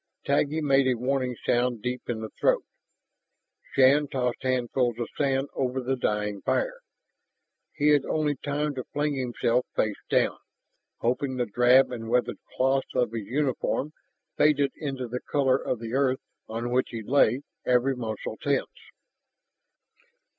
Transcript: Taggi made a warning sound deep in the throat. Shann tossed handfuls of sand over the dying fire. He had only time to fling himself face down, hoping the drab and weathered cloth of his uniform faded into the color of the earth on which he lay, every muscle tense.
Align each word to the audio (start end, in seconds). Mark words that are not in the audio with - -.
Taggi 0.25 0.61
made 0.61 0.87
a 0.87 0.95
warning 0.97 1.35
sound 1.45 1.83
deep 1.83 2.01
in 2.09 2.21
the 2.21 2.29
throat. 2.31 2.65
Shann 3.75 4.07
tossed 4.07 4.41
handfuls 4.41 4.97
of 4.97 5.07
sand 5.15 5.47
over 5.53 5.79
the 5.79 5.95
dying 5.95 6.41
fire. 6.41 6.79
He 7.75 7.89
had 7.89 8.03
only 8.05 8.35
time 8.35 8.73
to 8.73 8.83
fling 8.93 9.13
himself 9.13 9.67
face 9.75 10.01
down, 10.09 10.39
hoping 11.01 11.37
the 11.37 11.45
drab 11.45 11.91
and 11.91 12.09
weathered 12.09 12.39
cloth 12.57 12.85
of 12.95 13.11
his 13.11 13.27
uniform 13.27 13.93
faded 14.37 14.71
into 14.75 15.07
the 15.07 15.21
color 15.21 15.57
of 15.57 15.79
the 15.79 15.93
earth 15.93 16.23
on 16.49 16.71
which 16.71 16.87
he 16.89 17.03
lay, 17.03 17.43
every 17.63 17.95
muscle 17.95 18.37
tense. 18.41 18.65